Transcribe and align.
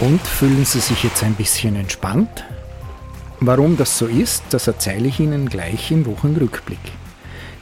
Und 0.00 0.20
fühlen 0.22 0.64
Sie 0.64 0.80
sich 0.80 1.04
jetzt 1.04 1.22
ein 1.22 1.34
bisschen 1.34 1.76
entspannt? 1.76 2.44
Warum 3.40 3.76
das 3.76 3.98
so 3.98 4.06
ist, 4.06 4.42
das 4.50 4.66
erzähle 4.66 5.08
ich 5.08 5.20
Ihnen 5.20 5.48
gleich 5.48 5.90
im 5.90 6.06
Wochenrückblick. 6.06 6.78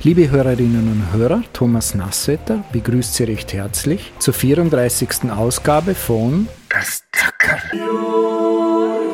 Liebe 0.03 0.31
Hörerinnen 0.31 0.89
und 0.89 1.13
Hörer, 1.13 1.43
Thomas 1.53 1.97
Nasswetter 1.97 2.63
begrüßt 2.73 3.15
Sie 3.15 3.25
recht 3.25 3.53
herzlich 3.53 4.13
zur 4.21 4.35
34. 4.35 5.33
Ausgabe 5.33 5.97
von 5.97 6.47
Das 6.69 7.03
Tacker. 7.11 7.59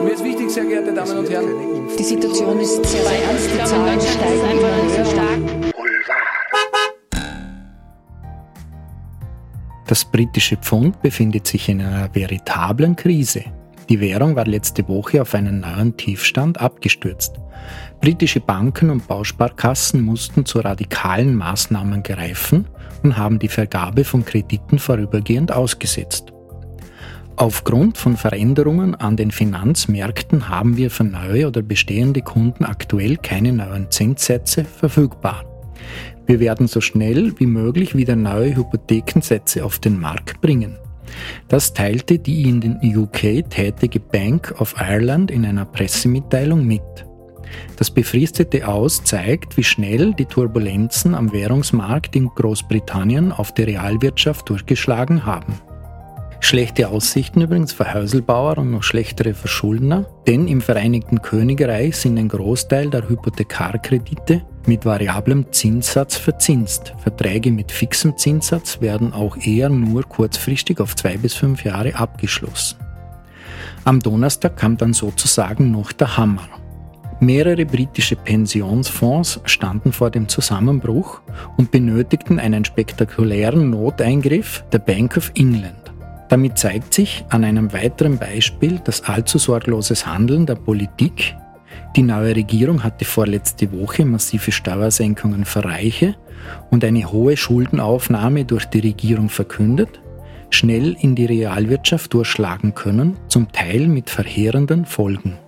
Mir 0.02 0.12
ist 0.12 0.22
wichtig, 0.22 0.50
sehr 0.50 0.66
geehrte 0.66 0.92
Damen 0.92 1.18
und 1.18 1.30
Herren. 1.30 1.88
Die 1.98 2.04
Situation 2.04 2.60
ist 2.60 2.84
sehr 2.84 3.00
ernst, 3.00 3.48
die 3.54 3.64
Zahlen 3.64 4.00
steigen 4.00 4.58
immer 4.58 4.90
sehr 4.90 5.06
stark. 5.06 5.63
Das 9.86 10.04
britische 10.04 10.56
Pfund 10.56 11.00
befindet 11.02 11.46
sich 11.46 11.68
in 11.68 11.80
einer 11.80 12.14
veritablen 12.14 12.96
Krise. 12.96 13.44
Die 13.88 14.00
Währung 14.00 14.34
war 14.34 14.46
letzte 14.46 14.88
Woche 14.88 15.20
auf 15.20 15.34
einen 15.34 15.60
neuen 15.60 15.96
Tiefstand 15.96 16.60
abgestürzt. 16.60 17.34
Britische 18.00 18.40
Banken 18.40 18.90
und 18.90 19.06
Bausparkassen 19.06 20.00
mussten 20.00 20.46
zu 20.46 20.60
radikalen 20.60 21.34
Maßnahmen 21.34 22.02
greifen 22.02 22.66
und 23.02 23.16
haben 23.16 23.38
die 23.38 23.48
Vergabe 23.48 24.04
von 24.04 24.24
Krediten 24.24 24.78
vorübergehend 24.78 25.52
ausgesetzt. 25.52 26.32
Aufgrund 27.36 27.98
von 27.98 28.16
Veränderungen 28.16 28.94
an 28.94 29.16
den 29.16 29.32
Finanzmärkten 29.32 30.48
haben 30.48 30.76
wir 30.76 30.90
für 30.90 31.04
neue 31.04 31.48
oder 31.48 31.62
bestehende 31.62 32.22
Kunden 32.22 32.64
aktuell 32.64 33.16
keine 33.16 33.52
neuen 33.52 33.90
Zinssätze 33.90 34.64
verfügbar. 34.64 35.44
Wir 36.26 36.40
werden 36.40 36.66
so 36.66 36.80
schnell 36.80 37.38
wie 37.38 37.46
möglich 37.46 37.94
wieder 37.94 38.16
neue 38.16 38.56
Hypothekensätze 38.56 39.64
auf 39.64 39.78
den 39.78 40.00
Markt 40.00 40.40
bringen. 40.40 40.78
Das 41.48 41.74
teilte 41.74 42.18
die 42.18 42.48
in 42.48 42.60
den 42.60 42.78
UK 42.82 43.48
tätige 43.50 44.00
Bank 44.00 44.54
of 44.58 44.74
Ireland 44.78 45.30
in 45.30 45.44
einer 45.44 45.66
Pressemitteilung 45.66 46.66
mit. 46.66 46.82
Das 47.76 47.90
befristete 47.90 48.66
Aus 48.66 49.04
zeigt, 49.04 49.56
wie 49.56 49.64
schnell 49.64 50.14
die 50.14 50.24
Turbulenzen 50.24 51.14
am 51.14 51.32
Währungsmarkt 51.32 52.16
in 52.16 52.28
Großbritannien 52.28 53.30
auf 53.30 53.52
die 53.52 53.64
Realwirtschaft 53.64 54.48
durchgeschlagen 54.48 55.26
haben. 55.26 55.60
Schlechte 56.40 56.88
Aussichten 56.88 57.42
übrigens 57.42 57.72
für 57.72 57.94
Häuselbauer 57.94 58.58
und 58.58 58.70
noch 58.70 58.82
schlechtere 58.82 59.34
für 59.34 59.48
Schuldner, 59.48 60.06
denn 60.26 60.48
im 60.48 60.60
Vereinigten 60.60 61.22
Königreich 61.22 61.96
sind 61.96 62.18
ein 62.18 62.28
Großteil 62.28 62.90
der 62.90 63.08
Hypothekarkredite 63.08 64.42
mit 64.66 64.84
variablem 64.84 65.52
Zinssatz 65.52 66.16
verzinst. 66.16 66.94
Verträge 66.98 67.50
mit 67.50 67.72
fixem 67.72 68.16
Zinssatz 68.16 68.80
werden 68.80 69.12
auch 69.12 69.36
eher 69.36 69.68
nur 69.68 70.02
kurzfristig 70.04 70.80
auf 70.80 70.96
zwei 70.96 71.16
bis 71.16 71.34
fünf 71.34 71.64
Jahre 71.64 71.94
abgeschlossen. 71.94 72.78
Am 73.84 74.00
Donnerstag 74.00 74.56
kam 74.56 74.76
dann 74.76 74.94
sozusagen 74.94 75.70
noch 75.70 75.92
der 75.92 76.16
Hammer. 76.16 76.48
Mehrere 77.20 77.64
britische 77.64 78.16
Pensionsfonds 78.16 79.40
standen 79.44 79.92
vor 79.92 80.10
dem 80.10 80.28
Zusammenbruch 80.28 81.20
und 81.56 81.70
benötigten 81.70 82.38
einen 82.38 82.64
spektakulären 82.64 83.70
Noteingriff 83.70 84.64
der 84.72 84.78
Bank 84.78 85.16
of 85.16 85.30
England. 85.36 85.92
Damit 86.28 86.58
zeigt 86.58 86.94
sich 86.94 87.24
an 87.28 87.44
einem 87.44 87.72
weiteren 87.72 88.18
Beispiel 88.18 88.80
das 88.82 89.02
allzu 89.02 89.38
sorgloses 89.38 90.06
Handeln 90.06 90.46
der 90.46 90.56
Politik. 90.56 91.36
Die 91.96 92.02
neue 92.02 92.34
Regierung 92.34 92.82
hatte 92.82 93.04
vorletzte 93.04 93.70
Woche 93.72 94.04
massive 94.04 94.52
Steuersenkungen 94.52 95.44
für 95.44 95.64
Reiche 95.64 96.16
und 96.70 96.84
eine 96.84 97.10
hohe 97.10 97.36
Schuldenaufnahme 97.36 98.44
durch 98.44 98.64
die 98.66 98.80
Regierung 98.80 99.28
verkündet, 99.28 100.00
schnell 100.50 100.96
in 101.00 101.14
die 101.14 101.26
Realwirtschaft 101.26 102.12
durchschlagen 102.12 102.74
können, 102.74 103.16
zum 103.28 103.50
Teil 103.52 103.86
mit 103.86 104.10
verheerenden 104.10 104.84
Folgen. 104.84 105.38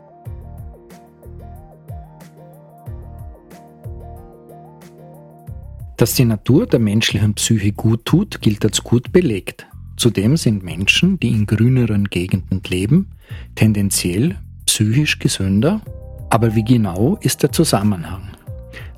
Dass 5.97 6.15
die 6.15 6.27
Natur 6.27 6.67
der 6.67 6.79
menschlichen 6.79 7.35
Psyche 7.35 7.73
gut 7.73 8.05
tut, 8.05 8.43
gilt 8.43 8.65
als 8.65 8.85
gut 8.85 9.13
belegt. 9.13 9.67
Zudem 9.97 10.37
sind 10.37 10.63
Menschen, 10.63 11.19
die 11.19 11.31
in 11.31 11.47
grüneren 11.47 12.05
Gegenden 12.05 12.61
leben, 12.69 13.09
tendenziell 13.55 14.37
psychisch 14.67 15.19
gesünder. 15.19 15.81
Aber 16.31 16.55
wie 16.55 16.65
genau 16.65 17.17
ist 17.21 17.43
der 17.43 17.53
Zusammenhang? 17.53 18.29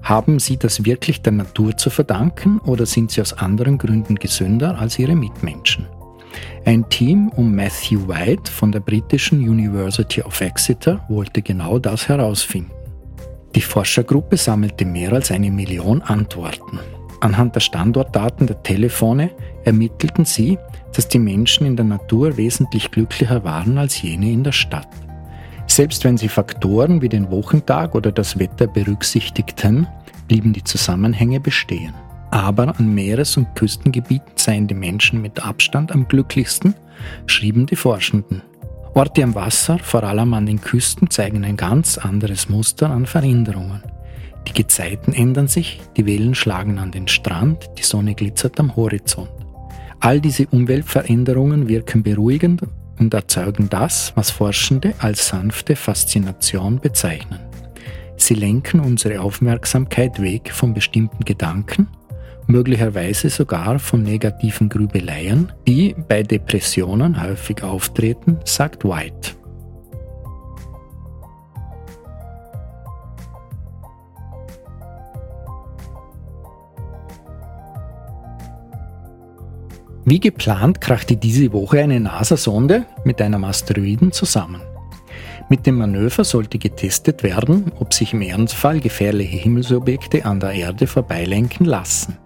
Haben 0.02 0.38
sie 0.38 0.56
das 0.56 0.84
wirklich 0.84 1.20
der 1.22 1.32
Natur 1.32 1.76
zu 1.76 1.90
verdanken 1.90 2.58
oder 2.60 2.86
sind 2.86 3.10
sie 3.10 3.20
aus 3.20 3.34
anderen 3.34 3.76
Gründen 3.78 4.14
gesünder 4.14 4.78
als 4.78 4.98
ihre 4.98 5.14
Mitmenschen? 5.14 5.86
Ein 6.64 6.88
Team 6.88 7.28
um 7.36 7.54
Matthew 7.54 8.08
White 8.08 8.50
von 8.50 8.72
der 8.72 8.80
britischen 8.80 9.40
University 9.40 10.22
of 10.22 10.40
Exeter 10.40 11.04
wollte 11.08 11.42
genau 11.42 11.78
das 11.78 12.08
herausfinden. 12.08 12.72
Die 13.54 13.60
Forschergruppe 13.60 14.36
sammelte 14.36 14.84
mehr 14.84 15.12
als 15.12 15.30
eine 15.30 15.50
Million 15.50 16.02
Antworten. 16.02 16.78
Anhand 17.20 17.54
der 17.56 17.60
Standortdaten 17.60 18.46
der 18.46 18.62
Telefone 18.62 19.30
ermittelten 19.64 20.24
sie, 20.24 20.58
dass 20.94 21.08
die 21.08 21.18
Menschen 21.18 21.66
in 21.66 21.76
der 21.76 21.84
Natur 21.84 22.36
wesentlich 22.36 22.90
glücklicher 22.90 23.44
waren 23.44 23.78
als 23.78 24.00
jene 24.00 24.30
in 24.30 24.44
der 24.44 24.52
Stadt. 24.52 24.88
Selbst 25.78 26.02
wenn 26.02 26.16
sie 26.16 26.26
Faktoren 26.26 27.02
wie 27.02 27.08
den 27.08 27.30
Wochentag 27.30 27.94
oder 27.94 28.10
das 28.10 28.36
Wetter 28.40 28.66
berücksichtigten, 28.66 29.86
blieben 30.26 30.52
die 30.52 30.64
Zusammenhänge 30.64 31.38
bestehen. 31.38 31.94
Aber 32.32 32.76
an 32.76 32.92
Meeres- 32.96 33.36
und 33.36 33.54
Küstengebieten 33.54 34.32
seien 34.34 34.66
die 34.66 34.74
Menschen 34.74 35.22
mit 35.22 35.46
Abstand 35.46 35.92
am 35.92 36.08
glücklichsten, 36.08 36.74
schrieben 37.26 37.66
die 37.66 37.76
Forschenden. 37.76 38.42
Orte 38.94 39.22
am 39.22 39.36
Wasser, 39.36 39.78
vor 39.78 40.02
allem 40.02 40.34
an 40.34 40.46
den 40.46 40.60
Küsten, 40.60 41.10
zeigen 41.10 41.44
ein 41.44 41.56
ganz 41.56 41.96
anderes 41.96 42.48
Muster 42.48 42.90
an 42.90 43.06
Veränderungen. 43.06 43.84
Die 44.48 44.54
Gezeiten 44.54 45.12
ändern 45.12 45.46
sich, 45.46 45.80
die 45.96 46.06
Wellen 46.06 46.34
schlagen 46.34 46.80
an 46.80 46.90
den 46.90 47.06
Strand, 47.06 47.70
die 47.78 47.84
Sonne 47.84 48.16
glitzert 48.16 48.58
am 48.58 48.74
Horizont. 48.74 49.30
All 50.00 50.20
diese 50.20 50.48
Umweltveränderungen 50.48 51.68
wirken 51.68 52.02
beruhigend 52.02 52.62
und 52.98 53.14
erzeugen 53.14 53.68
das, 53.68 54.12
was 54.14 54.30
Forschende 54.30 54.94
als 54.98 55.28
sanfte 55.28 55.76
Faszination 55.76 56.80
bezeichnen. 56.80 57.40
Sie 58.16 58.34
lenken 58.34 58.80
unsere 58.80 59.20
Aufmerksamkeit 59.20 60.20
weg 60.20 60.52
von 60.52 60.74
bestimmten 60.74 61.24
Gedanken, 61.24 61.88
möglicherweise 62.46 63.30
sogar 63.30 63.78
von 63.78 64.02
negativen 64.02 64.68
Grübeleien, 64.68 65.52
die 65.66 65.94
bei 66.08 66.22
Depressionen 66.22 67.22
häufig 67.22 67.62
auftreten, 67.62 68.38
sagt 68.44 68.84
White. 68.84 69.38
Wie 80.10 80.20
geplant 80.20 80.80
krachte 80.80 81.18
diese 81.18 81.52
Woche 81.52 81.80
eine 81.82 82.00
NASA-Sonde 82.00 82.86
mit 83.04 83.20
einem 83.20 83.44
Asteroiden 83.44 84.10
zusammen. 84.10 84.62
Mit 85.50 85.66
dem 85.66 85.76
Manöver 85.76 86.24
sollte 86.24 86.56
getestet 86.56 87.22
werden, 87.22 87.70
ob 87.78 87.92
sich 87.92 88.14
im 88.14 88.22
Ernstfall 88.22 88.80
gefährliche 88.80 89.36
Himmelsobjekte 89.36 90.24
an 90.24 90.40
der 90.40 90.52
Erde 90.52 90.86
vorbeilenken 90.86 91.66
lassen. 91.66 92.16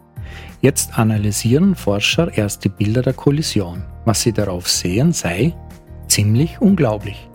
Jetzt 0.61 0.97
analysieren 0.97 1.75
Forscher 1.75 2.33
erste 2.33 2.69
Bilder 2.69 3.03
der 3.03 3.15
Kollision. 3.15 3.83
Was 4.05 4.23
sie 4.23 4.33
darauf 4.33 4.69
sehen, 4.69 5.13
sei 5.13 5.53
ziemlich 6.07 6.61
unglaublich. 6.61 7.29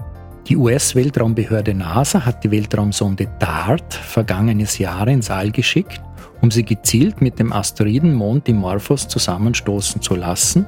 Die 0.47 0.55
US-Weltraumbehörde 0.55 1.73
NASA 1.73 2.25
hat 2.25 2.45
die 2.45 2.51
Weltraumsonde 2.51 3.27
DART 3.37 3.93
vergangenes 3.93 4.77
Jahr 4.77 5.09
ins 5.09 5.29
All 5.29 5.51
geschickt 5.51 6.01
um 6.41 6.51
sie 6.51 6.63
gezielt 6.63 7.21
mit 7.21 7.39
dem 7.39 7.51
Asteroidenmond 7.53 8.47
Dimorphos 8.47 9.07
zusammenstoßen 9.07 10.01
zu 10.01 10.15
lassen, 10.15 10.65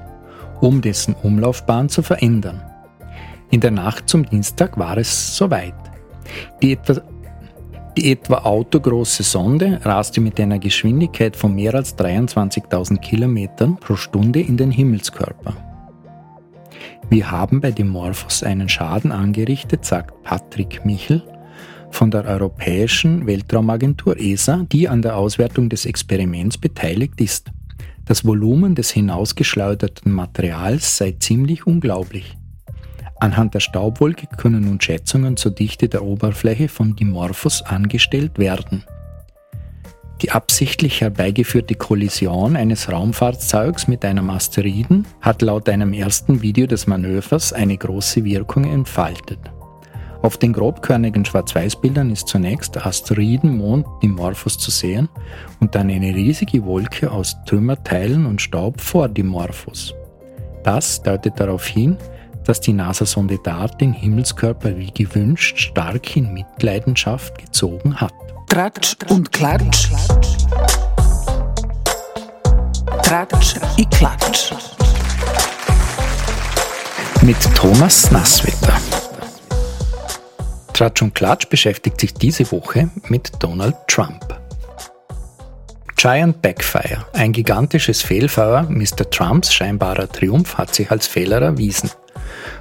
um 0.62 0.82
dessen 0.82 1.16
Umlaufbahn 1.24 1.90
zu 1.90 2.02
verändern. 2.02 2.62
In 3.52 3.62
der 3.62 3.72
Nacht 3.72 4.10
zum 4.10 4.26
Dienstag 4.26 4.78
war 4.78 4.98
es 4.98 5.36
soweit. 5.36 5.74
Die 6.62 6.74
etwa, 6.74 7.02
die 7.98 8.12
etwa 8.12 8.40
autogroße 8.40 9.24
Sonde 9.24 9.80
raste 9.84 10.22
mit 10.22 10.40
einer 10.40 10.60
Geschwindigkeit 10.60 11.36
von 11.36 11.56
mehr 11.56 11.74
als 11.74 11.98
23.000 11.98 12.98
Kilometern 12.98 13.78
pro 13.78 13.96
Stunde 13.96 14.42
in 14.42 14.58
den 14.58 14.72
Himmelskörper. 14.72 15.56
Wir 17.10 17.32
haben 17.32 17.60
bei 17.60 17.72
Dimorphos 17.72 18.44
einen 18.44 18.70
Schaden 18.70 19.12
angerichtet, 19.12 19.84
sagt 19.84 20.22
Patrick 20.24 20.86
Michel, 20.86 21.24
von 21.92 22.12
der 22.12 22.26
Europäischen 22.26 23.28
Weltraumagentur 23.28 24.18
ESA, 24.20 24.66
die 24.72 24.88
an 24.88 25.02
der 25.02 25.18
Auswertung 25.18 25.70
des 25.70 25.86
Experiments 25.86 26.58
beteiligt 26.58 27.20
ist. 27.22 27.52
Das 28.06 28.26
Volumen 28.26 28.76
des 28.76 28.90
hinausgeschleuderten 28.92 30.12
Materials 30.12 30.98
sei 30.98 31.16
ziemlich 31.20 31.68
unglaublich. 31.68 32.36
Anhand 33.20 33.54
der 33.54 33.60
Staubwolke 33.60 34.28
können 34.38 34.64
nun 34.64 34.80
Schätzungen 34.80 35.38
zur 35.38 35.52
Dichte 35.52 35.90
der 35.90 36.04
Oberfläche 36.04 36.70
von 36.70 36.96
Dimorphos 36.96 37.62
angestellt 37.62 38.40
werden. 38.40 38.86
Die 40.22 40.32
absichtlich 40.32 41.02
herbeigeführte 41.02 41.76
Kollision 41.76 42.56
eines 42.56 42.92
Raumfahrzeugs 42.92 43.88
mit 43.88 44.04
einem 44.04 44.30
Asteroiden 44.30 45.08
hat 45.22 45.42
laut 45.42 45.70
einem 45.70 45.94
ersten 45.94 46.42
Video 46.42 46.68
des 46.68 46.88
Manövers 46.88 47.54
eine 47.54 47.78
große 47.78 48.24
Wirkung 48.26 48.66
entfaltet. 48.66 49.40
Auf 50.22 50.38
den 50.38 50.52
grobkörnigen 50.52 51.24
Schwarz-Weiß-Bildern 51.24 52.12
ist 52.12 52.28
zunächst 52.28 52.78
Asteroidenmond 52.86 53.86
Dimorphos 54.04 54.58
zu 54.58 54.70
sehen 54.70 55.08
und 55.62 55.76
dann 55.76 55.90
eine 55.90 56.14
riesige 56.14 56.66
Wolke 56.66 57.10
aus 57.10 57.38
Trümmerteilen 57.46 58.26
und 58.26 58.42
Staub 58.42 58.82
vor 58.82 59.08
Dimorphos. 59.08 59.94
Das 60.64 61.02
deutet 61.02 61.40
darauf 61.40 61.66
hin, 61.66 61.98
dass 62.44 62.60
die 62.60 62.74
NASA-Sonde 62.74 63.40
DART 63.44 63.80
den 63.80 63.94
Himmelskörper 63.94 64.78
wie 64.78 64.92
gewünscht 64.92 65.58
stark 65.58 66.18
in 66.18 66.34
Mitleidenschaft 66.34 67.38
gezogen 67.38 67.96
hat. 67.96 68.14
Tratsch 68.48 68.98
und 69.10 69.32
Klatsch. 69.32 69.90
Tratsch 73.04 73.56
i 73.78 73.86
Klatsch. 73.86 74.52
Mit 77.22 77.38
Thomas 77.56 78.12
Nasswetter. 78.12 78.89
Tratsch 80.80 81.02
und 81.02 81.14
Klatsch 81.14 81.50
beschäftigt 81.50 82.00
sich 82.00 82.14
diese 82.14 82.50
Woche 82.54 82.90
mit 83.10 83.32
Donald 83.40 83.76
Trump. 83.90 84.40
Giant 85.98 86.42
Backfire, 86.42 87.06
ein 87.12 87.34
gigantisches 87.34 88.02
Fehlfeuer, 88.02 88.64
Mr. 88.70 89.10
Trumps 89.10 89.54
scheinbarer 89.54 90.10
Triumph 90.10 90.58
hat 90.58 90.74
sich 90.74 90.90
als 90.90 91.06
Fehler 91.06 91.42
erwiesen. 91.42 91.92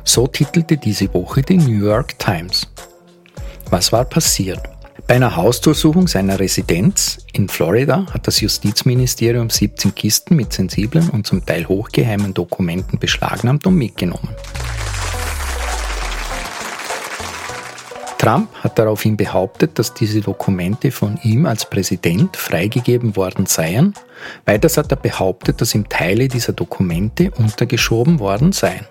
So 0.02 0.26
titelte 0.26 0.78
diese 0.78 1.14
Woche 1.14 1.42
die 1.42 1.58
New 1.58 1.86
York 1.86 2.18
Times. 2.18 2.66
Was 3.70 3.92
war 3.92 4.04
passiert? 4.04 4.62
Bei 5.06 5.14
einer 5.14 5.36
Hausdurchsuchung 5.36 6.08
seiner 6.08 6.40
Residenz 6.40 7.18
in 7.32 7.48
Florida 7.48 8.04
hat 8.12 8.26
das 8.26 8.40
Justizministerium 8.40 9.48
17 9.48 9.94
Kisten 9.94 10.34
mit 10.34 10.52
sensiblen 10.52 11.08
und 11.10 11.24
zum 11.24 11.46
Teil 11.46 11.68
hochgeheimen 11.68 12.34
Dokumenten 12.34 12.98
beschlagnahmt 12.98 13.64
und 13.64 13.76
mitgenommen. 13.76 14.34
Trump 18.18 18.48
hat 18.62 18.78
daraufhin 18.78 19.16
behauptet, 19.16 19.78
dass 19.78 19.94
diese 19.94 20.20
Dokumente 20.20 20.90
von 20.90 21.18
ihm 21.22 21.46
als 21.46 21.70
Präsident 21.70 22.36
freigegeben 22.36 23.16
worden 23.16 23.46
seien. 23.46 23.94
Weiters 24.44 24.76
hat 24.76 24.90
er 24.90 24.96
behauptet, 24.96 25.60
dass 25.60 25.74
ihm 25.74 25.88
Teile 25.88 26.28
dieser 26.28 26.52
Dokumente 26.52 27.30
untergeschoben 27.30 28.18
worden 28.18 28.52
seien. 28.52 28.86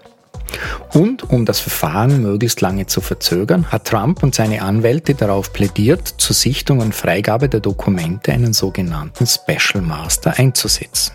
Und 0.94 1.30
um 1.30 1.46
das 1.46 1.60
Verfahren 1.60 2.22
möglichst 2.22 2.62
lange 2.62 2.88
zu 2.88 3.02
verzögern, 3.02 3.70
hat 3.70 3.86
Trump 3.86 4.24
und 4.24 4.34
seine 4.34 4.62
Anwälte 4.62 5.14
darauf 5.14 5.52
plädiert, 5.52 6.08
zur 6.08 6.36
Sichtung 6.36 6.80
und 6.80 6.96
Freigabe 6.96 7.50
der 7.50 7.60
Dokumente 7.60 8.32
einen 8.32 8.54
sogenannten 8.54 9.28
Special 9.28 9.84
Master 9.84 10.40
einzusetzen. 10.40 11.12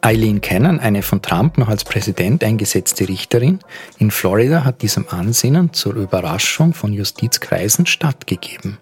Eileen 0.00 0.40
Cannon, 0.40 0.80
eine 0.80 1.02
von 1.02 1.22
Trump 1.22 1.58
noch 1.58 1.68
als 1.68 1.84
Präsident 1.84 2.44
eingesetzte 2.44 3.08
Richterin 3.08 3.60
in 3.98 4.10
Florida, 4.10 4.64
hat 4.64 4.82
diesem 4.82 5.06
Ansinnen 5.08 5.72
zur 5.72 5.94
Überraschung 5.94 6.74
von 6.74 6.92
Justizkreisen 6.92 7.86
stattgegeben. 7.86 8.78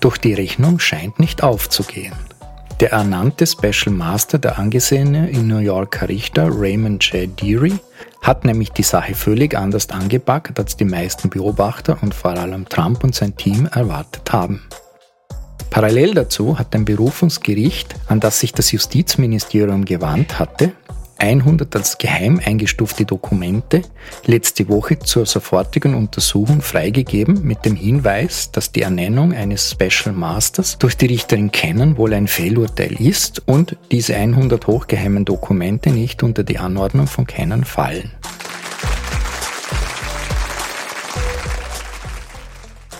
Doch 0.00 0.16
die 0.16 0.34
Rechnung 0.34 0.78
scheint 0.78 1.18
nicht 1.18 1.42
aufzugehen. 1.42 2.14
Der 2.80 2.92
ernannte 2.92 3.44
Special 3.44 3.92
Master, 3.92 4.38
der 4.38 4.58
angesehene 4.58 5.28
in 5.30 5.48
New 5.48 5.58
Yorker 5.58 6.08
Richter 6.08 6.48
Raymond 6.48 7.02
J. 7.12 7.28
Deary, 7.40 7.74
hat 8.22 8.44
nämlich 8.44 8.70
die 8.70 8.84
Sache 8.84 9.14
völlig 9.14 9.56
anders 9.56 9.90
angepackt, 9.90 10.58
als 10.60 10.76
die 10.76 10.84
meisten 10.84 11.28
Beobachter 11.28 11.98
und 12.02 12.14
vor 12.14 12.32
allem 12.32 12.68
Trump 12.68 13.02
und 13.02 13.16
sein 13.16 13.36
Team 13.36 13.66
erwartet 13.66 14.30
haben. 14.32 14.62
Parallel 15.78 16.14
dazu 16.14 16.58
hat 16.58 16.74
ein 16.74 16.84
Berufungsgericht, 16.84 17.94
an 18.08 18.18
das 18.18 18.40
sich 18.40 18.52
das 18.52 18.72
Justizministerium 18.72 19.84
gewandt 19.84 20.40
hatte, 20.40 20.72
100 21.18 21.76
als 21.76 21.98
geheim 21.98 22.40
eingestufte 22.44 23.04
Dokumente 23.04 23.82
letzte 24.26 24.68
Woche 24.68 24.98
zur 24.98 25.24
sofortigen 25.24 25.94
Untersuchung 25.94 26.62
freigegeben 26.62 27.44
mit 27.44 27.64
dem 27.64 27.76
Hinweis, 27.76 28.50
dass 28.50 28.72
die 28.72 28.82
Ernennung 28.82 29.32
eines 29.32 29.70
Special 29.70 30.12
Masters 30.12 30.78
durch 30.78 30.96
die 30.96 31.06
Richterin 31.06 31.52
Kennen 31.52 31.96
wohl 31.96 32.12
ein 32.12 32.26
Fehlurteil 32.26 33.00
ist 33.00 33.46
und 33.46 33.76
diese 33.92 34.16
100 34.16 34.66
hochgeheimen 34.66 35.24
Dokumente 35.24 35.90
nicht 35.90 36.24
unter 36.24 36.42
die 36.42 36.58
Anordnung 36.58 37.06
von 37.06 37.24
Kennen 37.24 37.64
fallen. 37.64 38.10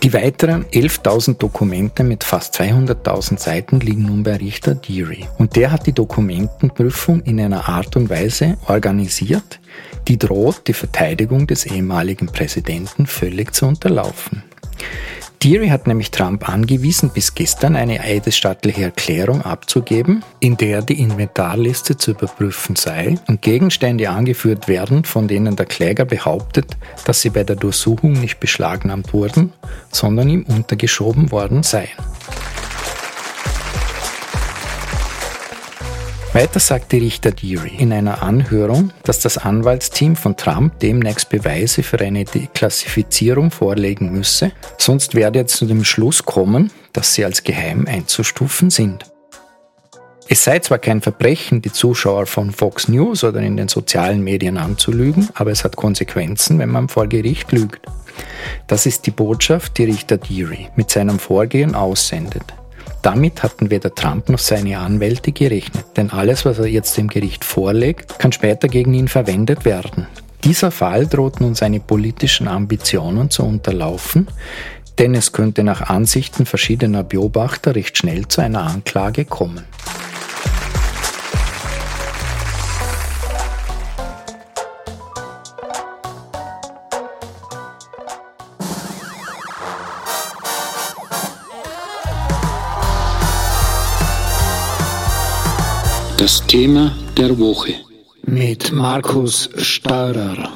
Die 0.04 0.12
weiteren 0.12 0.64
11.000 0.66 1.38
Dokumente 1.38 2.04
mit 2.04 2.22
fast 2.22 2.58
200.000 2.60 3.38
Seiten 3.38 3.80
liegen 3.80 4.02
nun 4.02 4.22
bei 4.22 4.36
Richter 4.36 4.76
Deary. 4.76 5.26
Und 5.38 5.56
der 5.56 5.72
hat 5.72 5.88
die 5.88 5.92
Dokumentenprüfung 5.92 7.22
in 7.22 7.40
einer 7.40 7.68
Art 7.68 7.96
und 7.96 8.08
Weise 8.08 8.58
organisiert, 8.68 9.58
die 10.06 10.16
droht, 10.16 10.68
die 10.68 10.72
Verteidigung 10.72 11.48
des 11.48 11.66
ehemaligen 11.66 12.26
Präsidenten 12.26 13.06
völlig 13.06 13.52
zu 13.54 13.66
unterlaufen. 13.66 14.44
Deary 15.43 15.69
hat 15.69 15.87
nämlich 15.87 16.11
Trump 16.11 16.49
angewiesen, 16.49 17.11
bis 17.11 17.35
gestern 17.35 17.76
eine 17.76 18.00
eidesstattliche 18.00 18.82
Erklärung 18.82 19.43
abzugeben, 19.43 20.25
in 20.40 20.56
der 20.56 20.82
die 20.82 21.00
Inventarliste 21.00 21.96
zu 21.96 22.11
überprüfen 22.11 22.75
sei 22.75 23.19
und 23.29 23.40
Gegenstände 23.40 24.11
angeführt 24.11 24.67
werden, 24.67 25.05
von 25.05 25.29
denen 25.29 25.55
der 25.55 25.67
Kläger 25.67 26.05
behauptet, 26.05 26.76
dass 27.05 27.20
sie 27.20 27.31
bei 27.31 27.44
der 27.44 27.55
Durchsuchung 27.55 28.12
nicht 28.14 28.40
beschlagnahmt 28.40 29.12
wurden, 29.12 29.52
sondern 29.93 30.29
ihm 30.29 30.43
untergeschoben 30.43 31.31
worden 31.31 31.62
seien. 31.62 31.88
Weiter 36.34 36.60
sagte 36.60 36.98
Richter 36.98 37.30
Deary 37.30 37.72
in 37.78 37.90
einer 37.90 38.22
Anhörung, 38.22 38.92
dass 39.02 39.20
das 39.20 39.38
Anwaltsteam 39.38 40.14
von 40.14 40.36
Trump 40.36 40.78
demnächst 40.78 41.30
Beweise 41.30 41.82
für 41.82 41.98
eine 42.00 42.25
Deklassifizierung 42.25 43.50
vorlegen 43.50 44.12
müsse, 44.12 44.52
sonst 44.76 45.14
werde 45.14 45.40
er 45.40 45.46
zu 45.46 45.64
dem 45.64 45.84
Schluss 45.84 46.25
kommen, 46.25 46.70
dass 46.92 47.14
sie 47.14 47.25
als 47.25 47.44
geheim 47.44 47.86
einzustufen 47.88 48.69
sind. 48.69 49.06
Es 50.28 50.44
sei 50.44 50.58
zwar 50.58 50.78
kein 50.78 51.00
Verbrechen, 51.00 51.62
die 51.62 51.72
Zuschauer 51.72 52.26
von 52.26 52.52
Fox 52.52 52.88
News 52.88 53.24
oder 53.24 53.41
in 53.41 53.56
den 53.56 53.69
sozialen 53.69 54.22
Medien 54.22 54.58
anzulügen, 54.58 55.31
aber 55.32 55.50
es 55.50 55.64
hat 55.64 55.76
Konsequenzen, 55.76 56.58
wenn 56.58 56.69
man 56.69 56.91
vor 56.91 57.06
Gericht 57.06 57.50
lügt. 57.53 57.86
Das 58.67 58.84
ist 58.84 59.06
die 59.06 59.12
Botschaft, 59.12 59.79
die 59.79 59.84
Richter 59.84 60.19
Deary 60.19 60.69
mit 60.76 60.91
seinem 60.91 61.19
Vorgehen 61.19 61.74
aussendet. 61.74 62.44
Damit 63.02 63.43
hatten 63.43 63.70
weder 63.70 63.94
Trump 63.94 64.28
noch 64.28 64.38
seine 64.38 64.78
Anwälte 64.78 65.32
gerechnet, 65.32 65.84
denn 65.96 66.10
alles, 66.10 66.44
was 66.44 66.58
er 66.58 66.67
jetzt 66.67 66.96
dem 66.96 67.08
Gericht 67.08 67.44
vorlegt, 67.44 68.19
kann 68.19 68.32
später 68.32 68.69
gegen 68.69 68.93
ihn 68.94 69.08
verwendet 69.08 69.64
werden. 69.64 70.06
Dieser 70.44 70.70
Fall 70.70 71.06
droht 71.06 71.40
nun 71.40 71.55
seine 71.55 71.81
politischen 71.81 72.48
Ambitionen 72.48 73.31
zu 73.31 73.44
unterlaufen, 73.44 74.28
denn 74.98 75.14
es 75.14 75.32
könnte 75.32 75.62
nach 75.62 75.82
Ansichten 75.88 76.46
verschiedener 76.46 77.05
Beobachter 77.05 77.74
recht 77.74 77.96
schnell 77.96 78.26
zu 78.26 78.40
einer 78.40 78.62
Anklage 78.62 79.24
kommen. 79.24 79.64
Thema 96.48 96.96
der 97.14 97.38
Woche. 97.38 97.74
Mit 98.22 98.72
Markus 98.72 99.50
Steurer. 99.58 100.50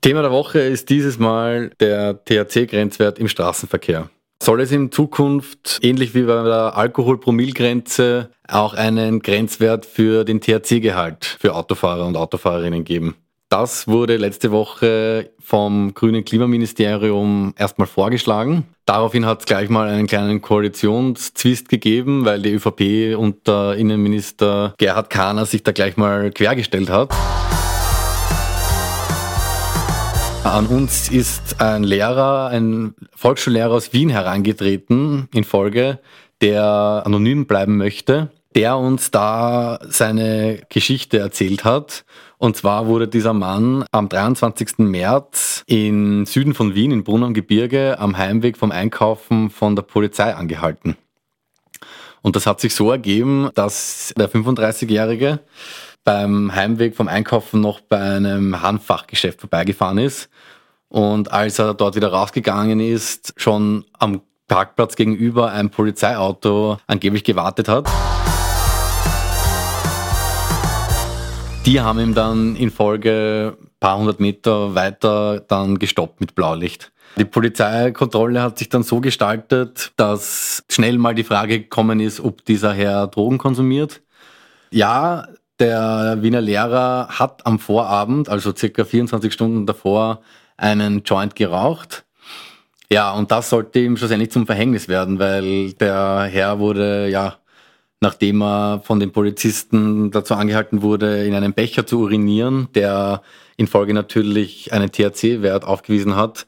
Thema 0.00 0.22
der 0.22 0.30
Woche 0.30 0.60
ist 0.60 0.88
dieses 0.88 1.18
Mal 1.18 1.72
der 1.80 2.24
THC-Grenzwert 2.24 3.18
im 3.18 3.26
Straßenverkehr. 3.26 4.08
Soll 4.40 4.60
es 4.60 4.70
in 4.70 4.92
Zukunft, 4.92 5.80
ähnlich 5.82 6.14
wie 6.14 6.22
bei 6.22 6.44
der 6.44 6.76
Alkoholpromillgrenze, 6.76 8.30
auch 8.46 8.74
einen 8.74 9.18
Grenzwert 9.18 9.84
für 9.84 10.22
den 10.22 10.40
THC-Gehalt 10.40 11.24
für 11.24 11.56
Autofahrer 11.56 12.06
und 12.06 12.16
Autofahrerinnen 12.16 12.84
geben? 12.84 13.16
Das 13.48 13.86
wurde 13.86 14.16
letzte 14.16 14.50
Woche 14.50 15.30
vom 15.38 15.94
grünen 15.94 16.24
Klimaministerium 16.24 17.54
erstmal 17.56 17.86
vorgeschlagen. 17.86 18.64
Daraufhin 18.86 19.24
hat 19.24 19.38
es 19.40 19.46
gleich 19.46 19.68
mal 19.68 19.88
einen 19.88 20.08
kleinen 20.08 20.42
Koalitionszwist 20.42 21.68
gegeben, 21.68 22.24
weil 22.24 22.42
die 22.42 22.54
ÖVP 22.54 23.16
unter 23.16 23.76
Innenminister 23.76 24.74
Gerhard 24.78 25.10
Kahner 25.10 25.46
sich 25.46 25.62
da 25.62 25.70
gleich 25.70 25.96
mal 25.96 26.32
quergestellt 26.32 26.90
hat. 26.90 27.14
An 30.42 30.66
uns 30.66 31.08
ist 31.08 31.60
ein 31.60 31.84
Lehrer, 31.84 32.48
ein 32.48 32.96
Volksschullehrer 33.14 33.70
aus 33.70 33.92
Wien 33.92 34.08
herangetreten 34.08 35.28
in 35.32 35.44
Folge, 35.44 36.00
der 36.40 37.02
anonym 37.06 37.46
bleiben 37.46 37.76
möchte, 37.76 38.32
der 38.56 38.76
uns 38.76 39.12
da 39.12 39.78
seine 39.88 40.62
Geschichte 40.68 41.18
erzählt 41.18 41.64
hat 41.64 42.04
Und 42.38 42.56
zwar 42.56 42.86
wurde 42.86 43.08
dieser 43.08 43.32
Mann 43.32 43.84
am 43.92 44.08
23. 44.08 44.78
März 44.78 45.64
im 45.66 46.26
Süden 46.26 46.54
von 46.54 46.74
Wien, 46.74 46.90
in 46.90 47.02
Brunn 47.02 47.22
am 47.22 47.34
Gebirge, 47.34 47.98
am 47.98 48.18
Heimweg 48.18 48.58
vom 48.58 48.72
Einkaufen 48.72 49.48
von 49.48 49.74
der 49.74 49.82
Polizei 49.82 50.34
angehalten. 50.34 50.96
Und 52.20 52.36
das 52.36 52.46
hat 52.46 52.60
sich 52.60 52.74
so 52.74 52.90
ergeben, 52.90 53.50
dass 53.54 54.12
der 54.18 54.28
35-Jährige 54.28 55.40
beim 56.04 56.54
Heimweg 56.54 56.94
vom 56.94 57.08
Einkaufen 57.08 57.60
noch 57.60 57.80
bei 57.80 57.98
einem 57.98 58.60
Handfachgeschäft 58.60 59.40
vorbeigefahren 59.40 59.98
ist. 59.98 60.28
Und 60.88 61.32
als 61.32 61.58
er 61.58 61.74
dort 61.74 61.96
wieder 61.96 62.08
rausgegangen 62.08 62.80
ist, 62.80 63.32
schon 63.36 63.84
am 63.98 64.20
Parkplatz 64.46 64.94
gegenüber 64.94 65.52
ein 65.52 65.70
Polizeiauto 65.70 66.78
angeblich 66.86 67.24
gewartet 67.24 67.68
hat. 67.68 67.88
Die 71.66 71.80
haben 71.80 71.98
ihm 71.98 72.14
dann 72.14 72.54
in 72.54 72.70
Folge 72.70 73.56
ein 73.60 73.68
paar 73.80 73.98
hundert 73.98 74.20
Meter 74.20 74.76
weiter 74.76 75.40
dann 75.40 75.80
gestoppt 75.80 76.20
mit 76.20 76.36
Blaulicht. 76.36 76.92
Die 77.18 77.24
Polizeikontrolle 77.24 78.40
hat 78.40 78.58
sich 78.58 78.68
dann 78.68 78.84
so 78.84 79.00
gestaltet, 79.00 79.90
dass 79.96 80.62
schnell 80.70 80.96
mal 80.96 81.16
die 81.16 81.24
Frage 81.24 81.58
gekommen 81.58 81.98
ist, 81.98 82.20
ob 82.20 82.44
dieser 82.44 82.72
Herr 82.72 83.08
Drogen 83.08 83.38
konsumiert. 83.38 84.00
Ja, 84.70 85.26
der 85.58 86.18
Wiener 86.20 86.40
Lehrer 86.40 87.08
hat 87.08 87.44
am 87.44 87.58
Vorabend, 87.58 88.28
also 88.28 88.54
circa 88.54 88.84
24 88.84 89.32
Stunden 89.32 89.66
davor, 89.66 90.20
einen 90.56 91.02
Joint 91.02 91.34
geraucht. 91.34 92.04
Ja, 92.92 93.10
und 93.10 93.32
das 93.32 93.50
sollte 93.50 93.80
ihm 93.80 93.96
schlussendlich 93.96 94.30
zum 94.30 94.46
Verhängnis 94.46 94.86
werden, 94.86 95.18
weil 95.18 95.72
der 95.72 96.28
Herr 96.30 96.60
wurde 96.60 97.08
ja 97.08 97.38
nachdem 98.00 98.42
er 98.42 98.80
von 98.84 99.00
den 99.00 99.12
Polizisten 99.12 100.10
dazu 100.10 100.34
angehalten 100.34 100.82
wurde, 100.82 101.26
in 101.26 101.34
einen 101.34 101.54
Becher 101.54 101.86
zu 101.86 102.00
urinieren, 102.00 102.68
der 102.74 103.22
in 103.56 103.66
Folge 103.66 103.94
natürlich 103.94 104.72
einen 104.72 104.92
THC-Wert 104.92 105.64
aufgewiesen 105.64 106.16
hat, 106.16 106.46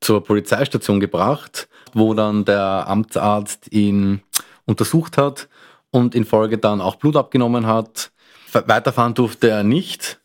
zur 0.00 0.24
Polizeistation 0.24 1.00
gebracht, 1.00 1.68
wo 1.92 2.14
dann 2.14 2.44
der 2.44 2.86
Amtsarzt 2.86 3.72
ihn 3.72 4.22
untersucht 4.66 5.18
hat 5.18 5.48
und 5.90 6.14
in 6.14 6.24
Folge 6.24 6.58
dann 6.58 6.80
auch 6.80 6.96
Blut 6.96 7.16
abgenommen 7.16 7.66
hat. 7.66 8.10
Weiterfahren 8.52 9.14
durfte 9.14 9.48
er 9.48 9.62
nicht. 9.62 10.18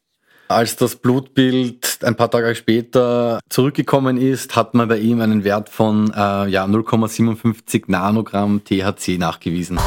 Als 0.47 0.75
das 0.75 0.95
Blutbild 0.95 1.99
ein 2.03 2.15
paar 2.15 2.29
Tage 2.29 2.53
später 2.53 3.39
zurückgekommen 3.49 4.17
ist, 4.17 4.55
hat 4.55 4.75
man 4.75 4.87
bei 4.87 4.99
ihm 4.99 5.19
einen 5.21 5.43
Wert 5.43 5.69
von 5.69 6.11
äh, 6.11 6.47
ja, 6.47 6.65
0,57 6.65 7.85
Nanogramm 7.87 8.61
THC 8.63 9.17
nachgewiesen. 9.17 9.79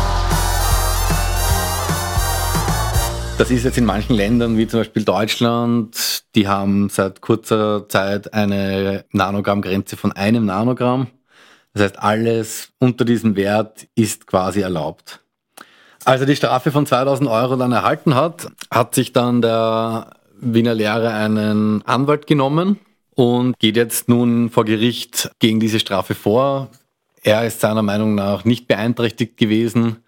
Das 3.39 3.53
ist 3.53 3.65
jetzt 3.65 3.79
in 3.79 3.85
manchen 3.85 4.17
Ländern, 4.17 4.59
wie 4.59 4.67
zum 4.67 4.81
Beispiel 4.81 5.05
Deutschland, 5.05 6.25
die 6.35 6.49
haben 6.49 6.89
seit 6.89 7.21
kurzer 7.21 7.89
Zeit 7.89 8.35
eine 8.35 9.05
Nanogrammgrenze 9.13 9.97
von 9.97 10.11
einem 10.11 10.45
Nanogramm. 10.45 11.07
Das 11.73 11.85
heißt, 11.85 11.99
alles 12.01 12.73
unter 12.81 13.05
diesem 13.05 13.37
Wert 13.37 13.87
ist 13.95 14.27
quasi 14.27 14.61
erlaubt. 14.61 15.21
Als 16.05 16.21
er 16.21 16.27
die 16.27 16.35
Strafe 16.35 16.73
von 16.73 16.85
2000 16.85 17.31
Euro 17.31 17.55
dann 17.55 17.71
erhalten 17.71 18.17
hat, 18.17 18.49
hat 18.73 18.97
sich 18.97 19.13
dann 19.13 19.41
der 19.41 20.11
Wiener 20.41 20.75
Lehrer 20.75 21.15
einen 21.15 21.83
Anwalt 21.87 22.27
genommen 22.27 22.81
und 23.15 23.57
geht 23.61 23.77
jetzt 23.77 24.09
nun 24.09 24.51
vor 24.51 24.65
Gericht 24.65 25.31
gegen 25.39 25.61
diese 25.61 25.79
Strafe 25.79 26.17
vor. 26.17 26.71
Er 27.23 27.47
ist 27.47 27.61
seiner 27.61 27.83
Meinung 27.83 28.17
nach 28.17 28.45
nicht 28.45 28.67
beeinträchtigt 28.67 29.37
gewesen 29.37 29.99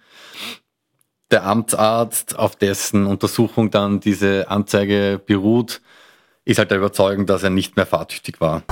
der 1.31 1.45
Amtsarzt, 1.45 2.39
auf 2.39 2.57
dessen 2.57 3.07
Untersuchung 3.07 3.71
dann 3.71 4.01
diese 4.01 4.51
Anzeige 4.51 5.21
beruht, 5.25 5.81
ist 6.45 6.59
halt 6.59 6.71
der 6.71 6.79
Überzeugung, 6.79 7.27
dass 7.27 7.43
er 7.43 7.51
nicht 7.51 7.77
mehr 7.77 7.87
fahrtüchtig 7.87 8.41
war. 8.41 8.63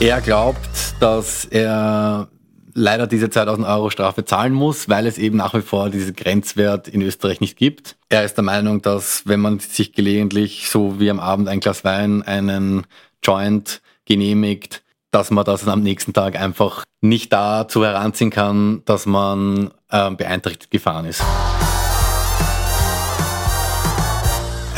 Er 0.00 0.20
glaubt, 0.20 0.94
dass 1.00 1.44
er 1.44 2.28
leider 2.72 3.08
diese 3.08 3.28
2000 3.28 3.66
Euro 3.66 3.90
Strafe 3.90 4.24
zahlen 4.24 4.52
muss, 4.52 4.88
weil 4.88 5.06
es 5.06 5.18
eben 5.18 5.36
nach 5.36 5.54
wie 5.54 5.62
vor 5.62 5.90
diesen 5.90 6.14
Grenzwert 6.14 6.86
in 6.86 7.02
Österreich 7.02 7.40
nicht 7.40 7.56
gibt. 7.56 7.96
Er 8.08 8.24
ist 8.24 8.34
der 8.34 8.44
Meinung, 8.44 8.80
dass 8.80 9.22
wenn 9.26 9.40
man 9.40 9.58
sich 9.58 9.92
gelegentlich 9.92 10.68
so 10.70 11.00
wie 11.00 11.10
am 11.10 11.18
Abend 11.18 11.48
ein 11.48 11.58
Glas 11.58 11.82
Wein 11.84 12.22
einen 12.22 12.86
Joint 13.24 13.82
genehmigt, 14.04 14.82
dass 15.10 15.30
man 15.30 15.44
das 15.44 15.66
am 15.66 15.82
nächsten 15.82 16.12
Tag 16.12 16.38
einfach 16.38 16.84
nicht 17.00 17.32
dazu 17.32 17.84
heranziehen 17.84 18.30
kann, 18.30 18.82
dass 18.84 19.06
man 19.06 19.70
äh, 19.90 20.10
beeinträchtigt 20.10 20.70
gefahren 20.70 21.06
ist. 21.06 21.22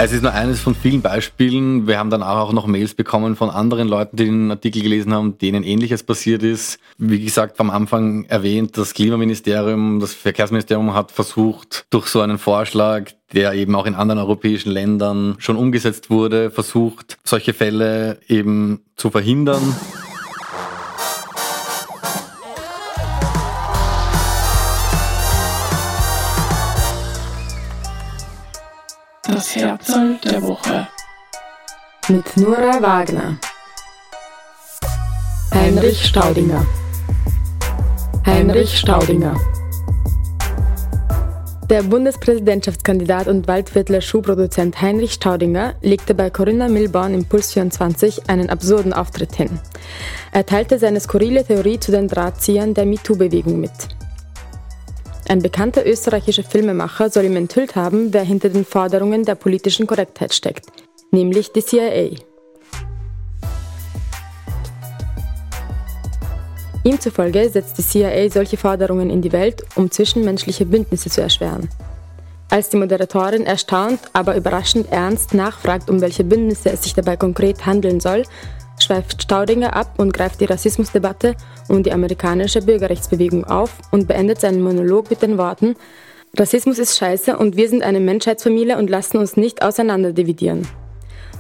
Es 0.02 0.12
ist 0.12 0.22
nur 0.22 0.32
eines 0.32 0.60
von 0.60 0.74
vielen 0.74 1.02
Beispielen. 1.02 1.86
Wir 1.86 1.98
haben 1.98 2.08
dann 2.08 2.22
auch 2.22 2.54
noch 2.54 2.66
Mails 2.66 2.94
bekommen 2.94 3.36
von 3.36 3.50
anderen 3.50 3.86
Leuten, 3.86 4.16
die 4.16 4.24
den 4.24 4.50
Artikel 4.50 4.80
gelesen 4.80 5.12
haben, 5.12 5.36
denen 5.36 5.62
ähnliches 5.62 6.02
passiert 6.02 6.42
ist. 6.42 6.78
Wie 6.96 7.22
gesagt, 7.22 7.60
am 7.60 7.68
Anfang 7.68 8.24
erwähnt, 8.24 8.78
das 8.78 8.94
Klimaministerium, 8.94 10.00
das 10.00 10.14
Verkehrsministerium 10.14 10.94
hat 10.94 11.12
versucht, 11.12 11.84
durch 11.90 12.06
so 12.06 12.22
einen 12.22 12.38
Vorschlag, 12.38 13.10
der 13.34 13.52
eben 13.52 13.74
auch 13.74 13.84
in 13.84 13.94
anderen 13.94 14.18
europäischen 14.20 14.70
Ländern 14.70 15.36
schon 15.38 15.56
umgesetzt 15.56 16.08
wurde, 16.08 16.50
versucht, 16.50 17.18
solche 17.22 17.52
Fälle 17.52 18.20
eben 18.26 18.80
zu 18.96 19.10
verhindern. 19.10 19.76
Das 29.32 29.54
Herzl 29.54 30.18
der 30.24 30.42
Woche. 30.42 30.88
Mit 32.08 32.36
Nora 32.36 32.82
Wagner. 32.82 33.38
Heinrich 35.54 36.04
Staudinger. 36.04 36.66
Heinrich 38.26 38.76
Staudinger. 38.76 39.36
Der 41.70 41.84
Bundespräsidentschaftskandidat 41.84 43.28
und 43.28 43.46
Waldviertler 43.46 44.00
Schuhproduzent 44.00 44.82
Heinrich 44.82 45.12
Staudinger 45.12 45.74
legte 45.80 46.16
bei 46.16 46.28
Corinna 46.30 46.68
Milborn 46.68 47.14
im 47.14 47.24
Puls 47.24 47.52
24 47.52 48.28
einen 48.28 48.50
absurden 48.50 48.92
Auftritt 48.92 49.36
hin. 49.36 49.60
Er 50.32 50.44
teilte 50.44 50.80
seine 50.80 50.98
skurrile 50.98 51.44
Theorie 51.44 51.78
zu 51.78 51.92
den 51.92 52.08
Drahtziehern 52.08 52.74
der 52.74 52.84
MeToo-Bewegung 52.84 53.60
mit. 53.60 53.99
Ein 55.30 55.42
bekannter 55.42 55.86
österreichischer 55.86 56.42
Filmemacher 56.42 57.08
soll 57.08 57.26
ihm 57.26 57.36
enthüllt 57.36 57.76
haben, 57.76 58.12
wer 58.12 58.24
hinter 58.24 58.48
den 58.48 58.64
Forderungen 58.64 59.24
der 59.24 59.36
politischen 59.36 59.86
Korrektheit 59.86 60.34
steckt, 60.34 60.66
nämlich 61.12 61.52
die 61.52 61.64
CIA. 61.64 62.16
Ihm 66.82 66.98
zufolge 66.98 67.48
setzt 67.48 67.78
die 67.78 67.82
CIA 67.82 68.28
solche 68.28 68.56
Forderungen 68.56 69.08
in 69.08 69.22
die 69.22 69.30
Welt, 69.30 69.62
um 69.76 69.88
zwischenmenschliche 69.88 70.66
Bündnisse 70.66 71.10
zu 71.10 71.20
erschweren. 71.20 71.68
Als 72.48 72.70
die 72.70 72.78
Moderatorin 72.78 73.46
erstaunt, 73.46 74.00
aber 74.12 74.34
überraschend 74.34 74.90
ernst 74.90 75.32
nachfragt, 75.32 75.88
um 75.88 76.00
welche 76.00 76.24
Bündnisse 76.24 76.72
es 76.72 76.82
sich 76.82 76.94
dabei 76.94 77.16
konkret 77.16 77.64
handeln 77.66 78.00
soll, 78.00 78.24
schweift 78.82 79.22
Staudinger 79.22 79.74
ab 79.74 79.94
und 79.98 80.12
greift 80.12 80.40
die 80.40 80.46
Rassismusdebatte 80.46 81.34
und 81.68 81.86
die 81.86 81.92
amerikanische 81.92 82.62
Bürgerrechtsbewegung 82.62 83.44
auf 83.44 83.72
und 83.90 84.08
beendet 84.08 84.40
seinen 84.40 84.62
Monolog 84.62 85.10
mit 85.10 85.22
den 85.22 85.38
Worten 85.38 85.76
Rassismus 86.38 86.78
ist 86.78 86.96
scheiße 86.96 87.36
und 87.36 87.56
wir 87.56 87.68
sind 87.68 87.82
eine 87.82 87.98
Menschheitsfamilie 87.98 88.78
und 88.78 88.88
lassen 88.88 89.18
uns 89.18 89.36
nicht 89.36 89.62
auseinanderdividieren. 89.62 90.66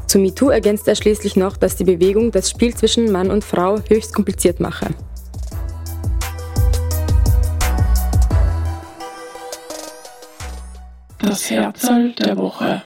Zu 0.06 0.18
MeToo 0.18 0.48
ergänzt 0.48 0.88
er 0.88 0.96
schließlich 0.96 1.36
noch, 1.36 1.56
dass 1.56 1.76
die 1.76 1.84
Bewegung 1.84 2.32
das 2.32 2.50
Spiel 2.50 2.74
zwischen 2.74 3.12
Mann 3.12 3.30
und 3.30 3.44
Frau 3.44 3.78
höchst 3.88 4.12
kompliziert 4.12 4.58
mache. 4.58 4.88
Das 11.20 11.48
Herzl 11.48 12.12
der 12.14 12.36
Woche. 12.36 12.82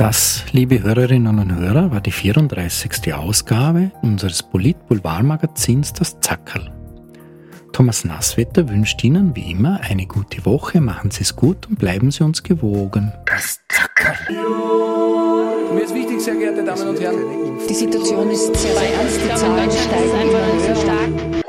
Das, 0.00 0.44
liebe 0.52 0.82
Hörerinnen 0.82 1.38
und 1.38 1.54
Hörer, 1.54 1.90
war 1.90 2.00
die 2.00 2.10
34. 2.10 3.12
Ausgabe 3.12 3.90
unseres 4.00 4.42
Polit-Boulevard-Magazins 4.42 5.92
Das 5.92 6.18
Zackerl. 6.20 6.72
Thomas 7.74 8.06
Nasswetter 8.06 8.66
wünscht 8.70 9.04
Ihnen 9.04 9.36
wie 9.36 9.50
immer 9.50 9.78
eine 9.82 10.06
gute 10.06 10.46
Woche, 10.46 10.80
machen 10.80 11.10
Sie 11.10 11.20
es 11.20 11.36
gut 11.36 11.68
und 11.68 11.78
bleiben 11.78 12.10
Sie 12.10 12.24
uns 12.24 12.42
gewogen. 12.42 13.12
Das 13.26 13.60
Zackerl. 13.68 14.16
Mir 15.74 15.82
ist 15.82 15.94
wichtig, 15.94 16.18
sehr 16.22 16.34
geehrte 16.34 16.64
Damen 16.64 16.88
und 16.88 16.98
Herren, 16.98 17.58
Die 17.68 17.74
Situation 17.74 18.30
ist 18.30 18.56
sehr 18.56 18.70
ernst, 18.70 19.20
die 19.22 19.34
Zahlen 19.34 19.70
steigen 19.70 20.30
immer 20.30 21.34
höher. 21.34 21.39